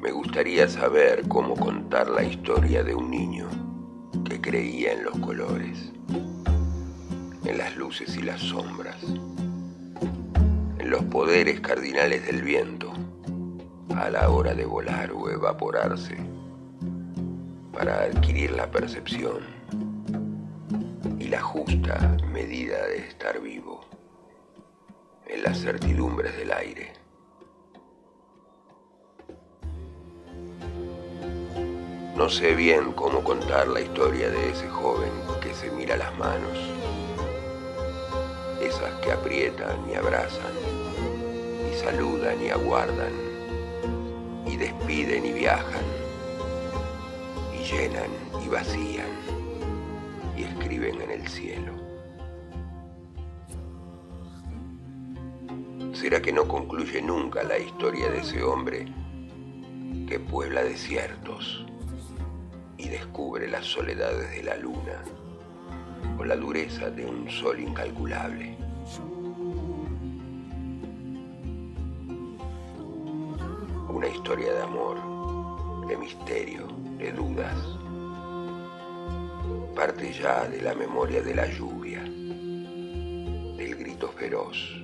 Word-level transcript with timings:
Me 0.00 0.12
gustaría 0.12 0.68
saber 0.68 1.26
cómo 1.26 1.56
contar 1.56 2.08
la 2.08 2.22
historia 2.22 2.84
de 2.84 2.94
un 2.94 3.10
niño 3.10 3.48
que 4.28 4.40
creía 4.40 4.92
en 4.92 5.02
los 5.02 5.18
colores, 5.18 5.90
en 7.44 7.58
las 7.58 7.76
luces 7.76 8.16
y 8.16 8.22
las 8.22 8.40
sombras, 8.40 9.02
en 10.78 10.88
los 10.88 11.02
poderes 11.06 11.60
cardinales 11.60 12.24
del 12.26 12.42
viento 12.42 12.92
a 13.96 14.08
la 14.08 14.30
hora 14.30 14.54
de 14.54 14.66
volar 14.66 15.10
o 15.10 15.30
evaporarse 15.30 16.16
para 17.72 18.02
adquirir 18.04 18.52
la 18.52 18.70
percepción 18.70 19.40
y 21.18 21.24
la 21.24 21.40
justa 21.40 22.16
medida 22.32 22.86
de 22.86 22.98
estar 22.98 23.40
vivo 23.40 23.80
en 25.32 25.42
las 25.44 25.60
certidumbres 25.60 26.36
del 26.36 26.52
aire. 26.52 26.92
No 32.16 32.28
sé 32.28 32.54
bien 32.54 32.92
cómo 32.92 33.22
contar 33.22 33.68
la 33.68 33.80
historia 33.80 34.28
de 34.28 34.50
ese 34.50 34.68
joven 34.68 35.12
que 35.40 35.54
se 35.54 35.70
mira 35.70 35.96
las 35.96 36.16
manos, 36.18 36.58
esas 38.60 38.92
que 39.00 39.12
aprietan 39.12 39.78
y 39.90 39.94
abrazan, 39.94 40.52
y 41.70 41.76
saludan 41.78 42.42
y 42.42 42.50
aguardan, 42.50 43.12
y 44.46 44.56
despiden 44.56 45.24
y 45.24 45.32
viajan, 45.32 45.84
y 47.54 47.64
llenan 47.64 48.10
y 48.44 48.48
vacían, 48.48 49.06
y 50.36 50.42
escriben 50.42 51.00
en 51.00 51.10
el 51.12 51.28
cielo. 51.28 51.89
¿Será 56.00 56.22
que 56.22 56.32
no 56.32 56.48
concluye 56.48 57.02
nunca 57.02 57.42
la 57.42 57.58
historia 57.58 58.08
de 58.08 58.20
ese 58.20 58.42
hombre 58.42 58.86
que 60.08 60.18
puebla 60.18 60.64
desiertos 60.64 61.66
y 62.78 62.88
descubre 62.88 63.46
las 63.46 63.66
soledades 63.66 64.30
de 64.30 64.42
la 64.42 64.56
luna 64.56 65.04
o 66.18 66.24
la 66.24 66.36
dureza 66.36 66.88
de 66.88 67.04
un 67.04 67.28
sol 67.28 67.60
incalculable? 67.60 68.56
Una 73.90 74.08
historia 74.08 74.54
de 74.54 74.62
amor, 74.62 75.86
de 75.86 75.98
misterio, 75.98 76.66
de 76.96 77.12
dudas. 77.12 77.58
Parte 79.76 80.14
ya 80.14 80.48
de 80.48 80.62
la 80.62 80.74
memoria 80.74 81.20
de 81.20 81.34
la 81.34 81.46
lluvia, 81.46 82.02
del 82.02 83.76
grito 83.76 84.08
feroz 84.08 84.80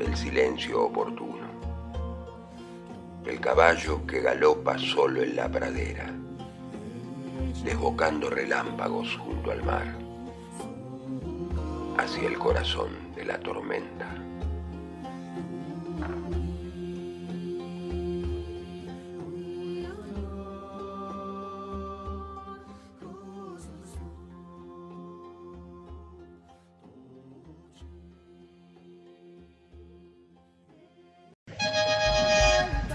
del 0.00 0.16
silencio 0.16 0.86
oportuno. 0.86 1.46
El 3.26 3.38
caballo 3.38 4.06
que 4.06 4.22
galopa 4.22 4.78
solo 4.78 5.22
en 5.22 5.36
la 5.36 5.46
pradera, 5.46 6.10
desbocando 7.62 8.30
relámpagos 8.30 9.14
junto 9.18 9.50
al 9.50 9.62
mar, 9.62 9.94
hacia 11.98 12.28
el 12.28 12.38
corazón 12.38 13.12
de 13.14 13.26
la 13.26 13.38
tormenta. 13.40 14.06